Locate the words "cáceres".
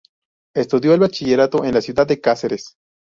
2.19-2.75